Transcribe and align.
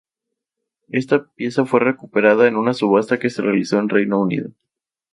Esta 0.89 1.27
pieza 1.35 1.63
fue 1.67 1.79
recuperada 1.79 2.47
en 2.47 2.55
una 2.55 2.73
subasta 2.73 3.19
que 3.19 3.29
se 3.29 3.43
realizó 3.43 3.77
en 3.77 3.87
Reino 3.89 4.19
Unido. 4.19 4.49